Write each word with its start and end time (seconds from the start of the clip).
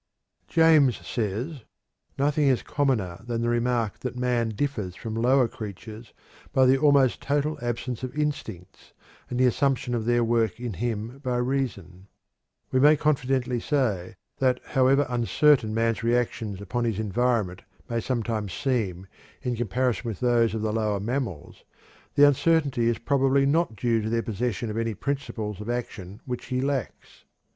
James 0.47 0.97
says: 1.05 1.61
"Nothing 2.17 2.47
is 2.47 2.63
commoner 2.63 3.21
than 3.23 3.43
the 3.43 3.49
remark 3.49 3.99
that 3.99 4.15
man 4.17 4.49
differs 4.49 4.95
from 4.95 5.13
lower 5.13 5.47
creatures 5.47 6.11
by 6.51 6.65
the 6.65 6.75
almost 6.75 7.21
total 7.21 7.59
absence 7.61 8.01
of 8.01 8.17
instincts, 8.17 8.93
and 9.29 9.39
the 9.39 9.45
assumption 9.45 9.93
of 9.93 10.05
their 10.05 10.23
work 10.23 10.59
in 10.59 10.73
him 10.73 11.19
by 11.19 11.37
reason. 11.37 12.07
We 12.71 12.79
may 12.79 12.97
confidently 12.97 13.59
say 13.59 14.15
that 14.39 14.59
however 14.65 15.05
uncertain 15.07 15.71
man's 15.71 16.01
reactions 16.03 16.61
upon 16.61 16.85
his 16.85 16.97
environment 16.97 17.61
may 17.87 18.01
sometimes 18.01 18.53
seem 18.53 19.05
in 19.43 19.55
comparison 19.55 20.09
with 20.09 20.19
those 20.19 20.55
of 20.55 20.63
the 20.63 20.73
lower 20.73 20.99
mammals, 20.99 21.63
the 22.15 22.27
uncertainty 22.27 22.87
is 22.89 22.97
probably 22.97 23.45
not 23.45 23.75
due 23.75 24.01
to 24.01 24.09
their 24.09 24.23
possession 24.23 24.71
of 24.71 24.77
any 24.77 24.95
principles 24.95 25.61
of 25.61 25.69
action 25.69 26.21
which 26.25 26.45
he 26.45 26.59
lacks. 26.59 27.25